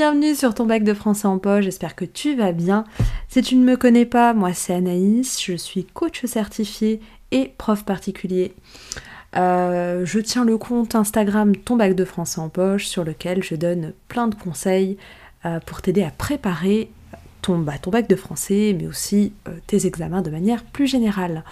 [0.00, 2.84] bienvenue sur ton bac de français en poche, j'espère que tu vas bien.
[3.28, 7.00] Si tu ne me connais pas, moi c'est Anaïs, je suis coach certifié
[7.32, 8.54] et prof particulier.
[9.36, 13.54] Euh, je tiens le compte Instagram Ton bac de français en poche sur lequel je
[13.56, 14.96] donne plein de conseils
[15.44, 16.90] euh, pour t'aider à préparer
[17.42, 21.44] ton, bac de français mais aussi euh, tes examens de manière plus générale.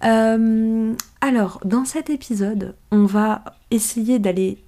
[0.00, 4.58] alors, dans cet épisode, on va essayer d'aller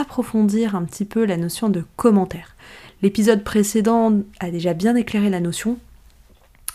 [0.00, 2.56] approfondir un petit peu la notion de commentaire.
[3.02, 5.78] L'épisode précédent a déjà bien éclairé la notion,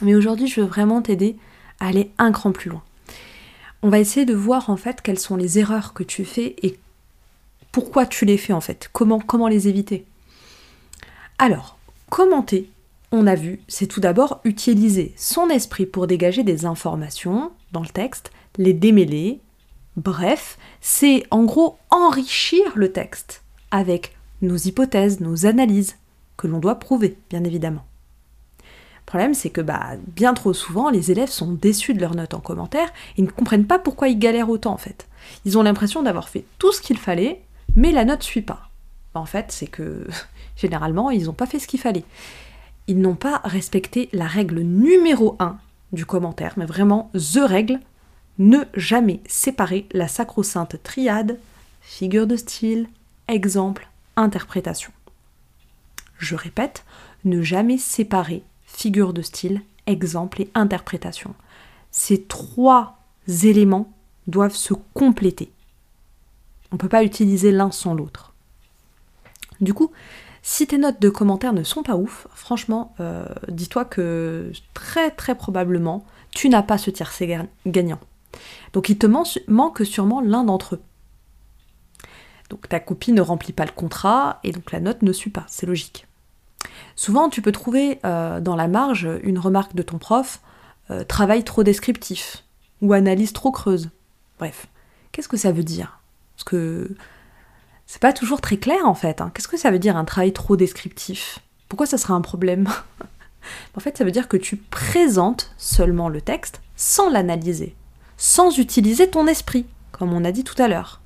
[0.02, 1.36] mais aujourd'hui je veux vraiment t'aider
[1.80, 2.84] à aller un cran plus loin.
[3.82, 6.80] On va essayer de voir en fait quelles sont les erreurs que tu fais et
[7.72, 10.06] pourquoi tu les fais en fait, comment, comment les éviter.
[11.38, 11.78] Alors,
[12.10, 12.70] commenter,
[13.12, 17.88] on a vu, c'est tout d'abord utiliser son esprit pour dégager des informations dans le
[17.88, 19.40] texte, les démêler,
[19.98, 25.96] Bref, c'est en gros enrichir le texte avec nos hypothèses, nos analyses,
[26.38, 27.84] que l'on doit prouver, bien évidemment.
[28.60, 32.36] Le problème, c'est que bah, bien trop souvent, les élèves sont déçus de leurs notes
[32.36, 35.08] en commentaire et ne comprennent pas pourquoi ils galèrent autant en fait.
[35.46, 37.42] Ils ont l'impression d'avoir fait tout ce qu'il fallait,
[37.76, 38.70] mais la note suit pas.
[39.16, 40.06] En fait, c'est que
[40.56, 42.06] généralement, ils n'ont pas fait ce qu'il fallait.
[42.86, 45.58] Ils n'ont pas respecté la règle numéro 1
[45.92, 47.80] du commentaire, mais vraiment the règle
[48.40, 51.40] ne jamais séparer la sacro-sainte triade,
[51.82, 52.88] figure de style,
[53.28, 54.92] exemple, interprétation.
[56.18, 56.84] Je répète,
[57.26, 61.34] ne jamais séparer figure de style, exemple et interprétation.
[61.92, 63.00] Ces trois
[63.44, 63.92] éléments
[64.28, 65.52] doivent se compléter.
[66.72, 68.34] On ne peut pas utiliser l'un sans l'autre.
[69.62, 69.92] Du coup,
[70.44, 75.36] si tes notes de commentaires ne sont pas ouf, franchement, euh, dis-toi que très très
[75.36, 77.28] probablement, tu n'as pas ce tiercé
[77.66, 78.00] gagnant.
[78.74, 80.82] Donc il te manque sûrement l'un d'entre eux.
[82.50, 85.46] Donc ta copie ne remplit pas le contrat et donc la note ne suit pas,
[85.48, 86.08] c'est logique.
[86.96, 90.42] Souvent tu peux trouver euh, dans la marge une remarque de ton prof,
[90.90, 92.44] euh, travail trop descriptif
[92.82, 93.90] ou analyse trop creuse.
[94.40, 94.68] Bref,
[95.12, 96.00] qu'est-ce que ça veut dire?
[96.36, 96.96] Parce que
[97.86, 99.22] c'est pas toujours très clair en fait.
[99.22, 99.32] Hein.
[99.34, 101.40] Qu'est-ce que ça veut dire un travail trop descriptif?
[101.68, 102.68] Pourquoi ça sera un problème?
[103.78, 107.77] En fait, ça veut dire que tu présentes seulement le texte sans l'analyser
[108.18, 111.02] sans utiliser ton esprit, comme on a dit tout à l'heure.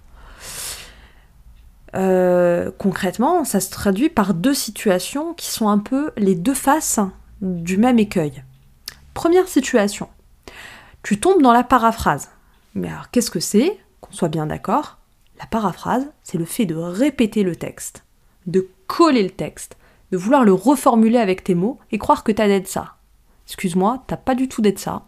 [1.94, 7.00] Euh, concrètement, ça se traduit par deux situations qui sont un peu les deux faces
[7.42, 8.44] du même écueil.
[9.14, 10.08] Première situation,
[11.04, 12.30] tu tombes dans la paraphrase.
[12.76, 13.78] Mais alors, qu'est-ce que c'est?
[14.00, 15.00] Qu'on soit bien d'accord,
[15.40, 18.06] la paraphrase, c'est le fait de répéter le texte,
[18.48, 19.76] de coller le texte,
[20.12, 22.96] de vouloir le reformuler avec tes mots et croire que t'as d'être ça.
[23.48, 25.04] Excuse-moi, t'as pas du tout d'être ça.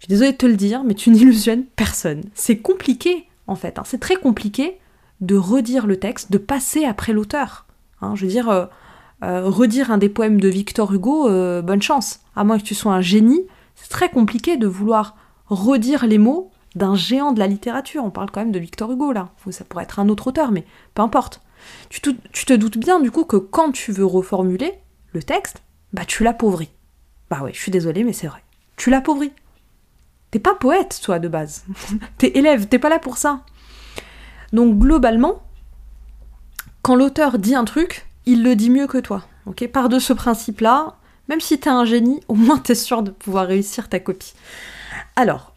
[0.00, 2.22] Je suis désolée de te le dire, mais tu n'illusionnes personne.
[2.34, 3.78] C'est compliqué, en fait.
[3.78, 3.82] Hein.
[3.84, 4.78] C'est très compliqué
[5.20, 7.66] de redire le texte, de passer après l'auteur.
[8.00, 8.14] Hein.
[8.16, 8.64] je veux dire, euh,
[9.22, 12.20] euh, redire un des poèmes de Victor Hugo, euh, bonne chance.
[12.34, 13.42] À moins que tu sois un génie,
[13.74, 15.16] c'est très compliqué de vouloir
[15.48, 18.02] redire les mots d'un géant de la littérature.
[18.02, 19.28] On parle quand même de Victor Hugo, là.
[19.50, 21.42] Ça pourrait être un autre auteur, mais peu importe.
[21.90, 24.72] Tu te, doutes bien, du coup, que quand tu veux reformuler
[25.12, 25.62] le texte,
[25.92, 26.70] bah tu l'appauvris.
[27.28, 28.42] Bah ouais, je suis désolée, mais c'est vrai.
[28.76, 29.32] Tu l'appauvris.
[30.30, 31.64] T'es pas poète, toi, de base.
[32.18, 33.44] t'es élève, t'es pas là pour ça.
[34.52, 35.42] Donc, globalement,
[36.82, 39.24] quand l'auteur dit un truc, il le dit mieux que toi.
[39.46, 39.66] Ok?
[39.68, 40.96] Par de ce principe-là,
[41.28, 44.34] même si t'es un génie, au moins t'es sûr de pouvoir réussir ta copie.
[45.16, 45.54] Alors,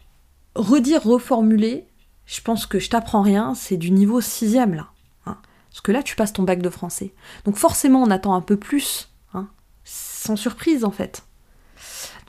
[0.54, 1.86] redire, reformuler,
[2.26, 4.88] je pense que je t'apprends rien, c'est du niveau sixième là.
[5.26, 5.36] Hein.
[5.70, 7.12] Parce que là, tu passes ton bac de français.
[7.44, 9.10] Donc forcément, on attend un peu plus.
[9.34, 9.48] Hein.
[9.84, 11.24] Sans surprise, en fait.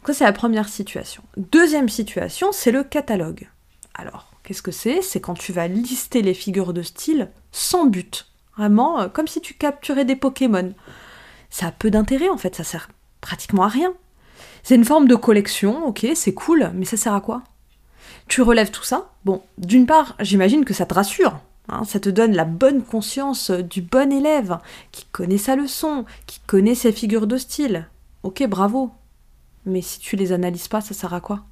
[0.05, 1.23] Ça, c'est la première situation.
[1.35, 3.49] Deuxième situation, c'est le catalogue.
[3.95, 5.01] Alors, qu'est-ce que c'est?
[5.01, 8.27] C'est quand tu vas lister les figures de style sans but.
[8.55, 10.73] Vraiment, euh, comme si tu capturais des Pokémon.
[11.49, 13.93] Ça a peu d'intérêt en fait, ça sert pratiquement à rien.
[14.61, 17.43] C'est une forme de collection, ok, c'est cool, mais ça sert à quoi?
[18.27, 19.11] Tu relèves tout ça?
[19.25, 21.39] Bon, d'une part, j'imagine que ça te rassure.
[21.67, 24.59] Hein, ça te donne la bonne conscience du bon élève,
[24.91, 27.87] qui connaît sa leçon, qui connaît ses figures de style.
[28.21, 28.91] Ok, bravo,
[29.65, 31.43] mais si tu les analyses pas, ça sert à quoi?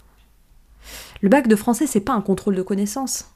[1.22, 3.32] Le bac de français, c'est pas un contrôle de connaissances.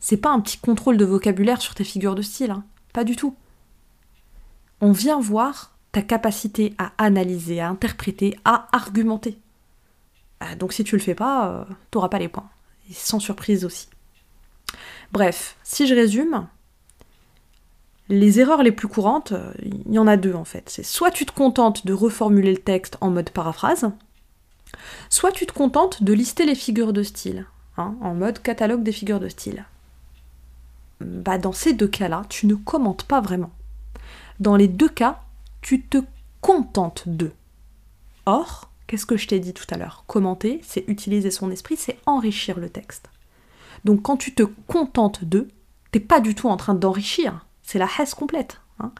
[0.00, 2.50] C'est pas un petit contrôle de vocabulaire sur tes figures de style.
[2.50, 2.64] Hein.
[2.92, 3.36] Pas du tout.
[4.80, 9.38] On vient voir ta capacité à analyser, à interpréter, à argumenter.
[10.42, 12.48] Euh, donc si tu le fais pas, euh, t'auras pas les points.
[12.88, 13.88] Et sans surprise aussi.
[15.12, 16.46] Bref, si je résume,
[18.10, 20.68] les erreurs les plus courantes, il y en a deux en fait.
[20.68, 23.90] C'est soit tu te contentes de reformuler le texte en mode paraphrase,
[25.08, 27.46] soit tu te contentes de lister les figures de style,
[27.78, 29.64] hein, en mode catalogue des figures de style.
[31.00, 33.52] Bah dans ces deux cas-là, tu ne commentes pas vraiment.
[34.40, 35.20] Dans les deux cas,
[35.62, 35.98] tu te
[36.40, 37.30] contentes de.
[38.26, 40.04] Or, qu'est-ce que je t'ai dit tout à l'heure?
[40.06, 43.08] Commenter, c'est utiliser son esprit, c'est enrichir le texte.
[43.84, 45.48] Donc quand tu te contentes de,
[45.92, 48.60] t'es pas du tout en train d'enrichir, c'est la hesse complète.
[48.80, 48.90] Hein.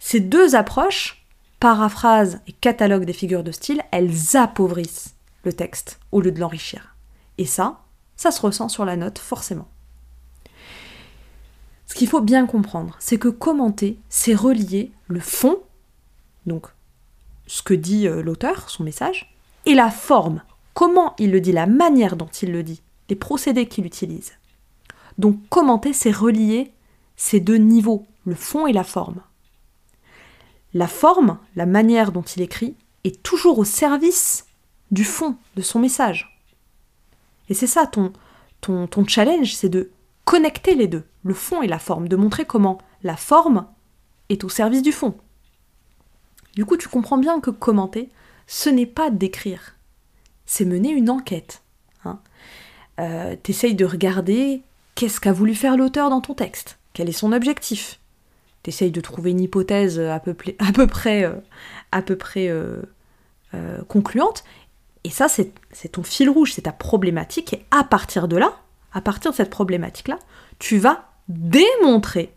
[0.00, 1.24] Ces deux approches,
[1.60, 5.14] paraphrase et catalogue des figures de style, elles appauvrissent
[5.44, 6.96] le texte au lieu de l'enrichir.
[7.38, 7.78] Et ça,
[8.16, 9.68] ça se ressent sur la note forcément.
[11.86, 15.60] Ce qu'il faut bien comprendre, c'est que commenter, c'est relier le fond,
[16.44, 16.66] donc
[17.46, 19.32] ce que dit euh, l'auteur, son message,
[19.64, 20.42] et la forme,
[20.74, 24.32] comment il le dit, la manière dont il le dit, les procédés qu'il utilise.
[25.18, 26.72] Donc commenter, c'est relier
[27.16, 29.22] ces deux niveaux, le fond et la forme.
[30.74, 34.46] La forme, la manière dont il écrit, est toujours au service
[34.90, 36.40] du fond de son message.
[37.48, 38.12] Et c'est ça ton,
[38.60, 39.90] ton, ton challenge, c'est de
[40.24, 43.66] connecter les deux, le fond et la forme, de montrer comment la forme
[44.28, 45.14] est au service du fond.
[46.54, 48.10] Du coup, tu comprends bien que commenter,
[48.46, 49.76] ce n'est pas d'écrire,
[50.46, 51.62] c'est mener une enquête.
[52.04, 52.20] Hein.
[53.00, 54.62] Euh, T'essayes de regarder
[54.94, 57.98] qu'est-ce qu'a voulu faire l'auteur dans ton texte, quel est son objectif?
[58.62, 59.98] T'essayes de trouver une hypothèse
[60.86, 61.24] près,
[61.90, 62.82] à peu près euh,
[63.54, 64.44] euh, concluante,
[65.04, 65.52] et ça, c'est
[65.90, 67.54] ton fil rouge, c'est ta problématique.
[67.54, 68.56] Et à partir de là,
[68.92, 70.18] à partir de cette problématique-là,
[70.58, 72.34] tu vas démontrer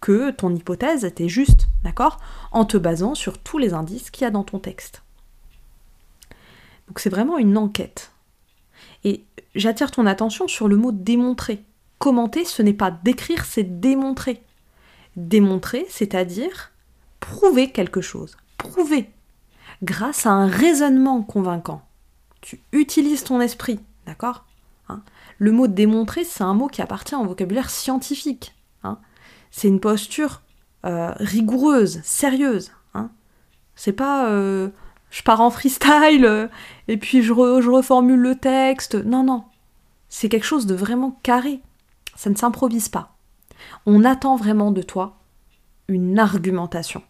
[0.00, 2.18] que ton hypothèse était juste, d'accord?
[2.52, 5.02] En te basant sur tous les indices qu'il y a dans ton texte.
[6.86, 8.12] Donc c'est vraiment une enquête.
[9.02, 11.64] Et j'attire ton attention sur le mot démontrer.
[11.98, 14.42] Commenter, ce n'est pas décrire, c'est démontrer.
[15.16, 16.72] Démontrer, c'est-à-dire
[17.20, 18.36] prouver quelque chose.
[18.58, 19.10] Prouver.
[19.82, 21.86] Grâce à un raisonnement convaincant
[22.46, 24.44] tu utilises ton esprit, d'accord
[24.88, 25.02] hein
[25.38, 28.54] Le mot démontrer, c'est un mot qui appartient au vocabulaire scientifique.
[28.84, 28.98] Hein
[29.50, 30.42] c'est une posture
[30.84, 32.70] euh, rigoureuse, sérieuse.
[32.94, 33.10] Hein
[33.74, 34.68] c'est pas euh,
[35.10, 36.46] je pars en freestyle euh,
[36.86, 38.94] et puis je, je reformule le texte.
[38.94, 39.44] Non, non.
[40.08, 41.60] C'est quelque chose de vraiment carré.
[42.16, 43.16] Ça ne s'improvise pas.
[43.84, 45.18] On attend vraiment de toi
[45.88, 47.02] une argumentation.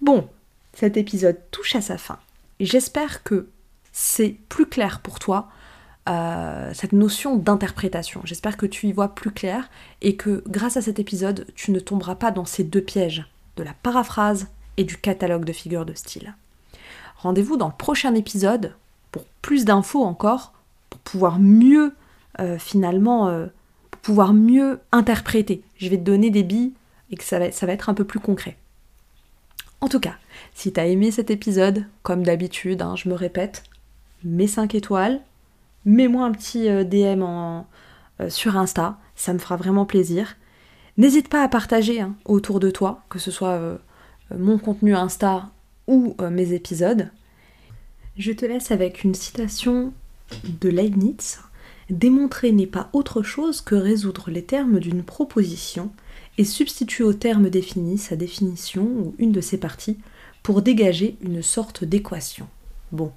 [0.00, 0.28] Bon,
[0.72, 2.18] cet épisode touche à sa fin.
[2.60, 3.48] J'espère que
[3.92, 5.48] c'est plus clair pour toi,
[6.08, 8.20] euh, cette notion d'interprétation.
[8.24, 9.70] J'espère que tu y vois plus clair
[10.02, 13.26] et que grâce à cet épisode, tu ne tomberas pas dans ces deux pièges
[13.56, 16.34] de la paraphrase et du catalogue de figures de style.
[17.16, 18.74] Rendez-vous dans le prochain épisode
[19.12, 20.52] pour plus d'infos encore,
[20.90, 21.94] pour pouvoir mieux
[22.40, 23.46] euh, finalement, euh,
[23.90, 25.62] pour pouvoir mieux interpréter.
[25.76, 26.72] Je vais te donner des billes
[27.10, 28.56] et que ça va, ça va être un peu plus concret.
[29.80, 30.14] En tout cas,
[30.54, 33.64] si t'as aimé cet épisode, comme d'habitude, hein, je me répète,
[34.24, 35.20] mets 5 étoiles,
[35.84, 40.36] mets-moi un petit euh, DM euh, sur Insta, ça me fera vraiment plaisir.
[40.96, 43.60] N'hésite pas à partager hein, autour de toi, que ce soit
[44.36, 45.50] mon contenu Insta
[45.88, 47.10] ou mes épisodes.
[48.16, 49.92] Je te laisse avec une citation
[50.46, 51.40] de Leibniz.
[51.94, 55.92] Démontrer n'est pas autre chose que résoudre les termes d'une proposition
[56.38, 59.96] et substituer au terme défini sa définition ou une de ses parties
[60.42, 62.48] pour dégager une sorte d'équation.
[62.90, 63.12] Bon,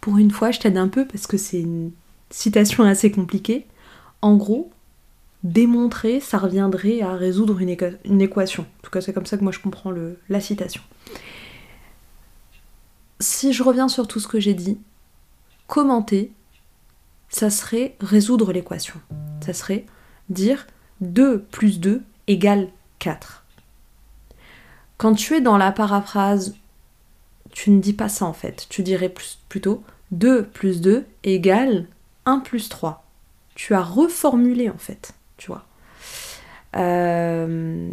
[0.00, 1.90] pour une fois, je t'aide un peu parce que c'est une
[2.30, 3.66] citation assez compliquée.
[4.22, 4.70] En gros,
[5.42, 8.62] démontrer, ça reviendrait à résoudre une, équation.
[8.62, 9.92] En tout cas, c'est comme ça que moi je comprends
[10.28, 10.82] la citation.
[13.18, 14.78] Si je reviens sur tout ce que j'ai dit,
[15.66, 16.30] commenter,
[17.34, 18.94] ça serait résoudre l'équation.
[19.44, 19.86] Ça serait
[20.28, 20.66] dire
[21.00, 22.68] 2 plus 2 égale
[23.00, 23.44] 4.
[24.98, 26.54] Quand tu es dans la paraphrase,
[27.50, 28.66] tu ne dis pas ça en fait.
[28.70, 29.12] Tu dirais
[29.48, 31.86] plutôt 2 plus 2 égale
[32.24, 33.04] 1 plus 3.
[33.56, 35.64] Tu as reformulé en fait, tu vois.
[36.76, 37.90] Euh,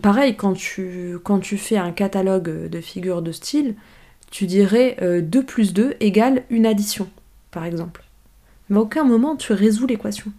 [0.00, 1.18] pareil, quand tu,
[1.56, 3.76] fais un catalogue de figures de style,
[4.32, 7.08] tu dirais 2 euh, plus 2 égale une addition,
[7.52, 8.02] par exemple.
[8.72, 10.32] Mais à aucun moment tu résous l'équation.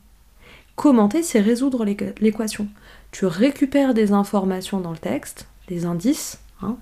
[0.76, 2.68] Commenter, c'est résoudre l'équation?
[3.12, 6.78] Tu récupères des informations dans le texte, des indices, hein,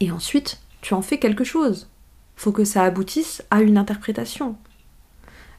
[0.00, 1.88] et ensuite tu en fais quelque chose.
[2.36, 4.56] Faut que ça aboutisse à une interprétation.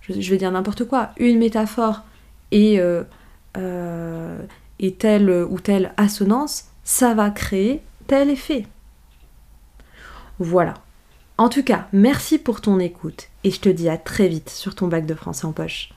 [0.02, 2.04] Je, vais dire n'importe quoi, une métaphore
[2.52, 3.02] et, euh,
[3.58, 4.38] euh,
[4.78, 8.68] et telle ou telle assonance, ça va créer tel effet.
[10.38, 10.76] Voilà.
[11.38, 14.74] En tout cas, merci pour ton écoute et je te dis à très vite sur
[14.74, 15.90] ton bac de français en poche.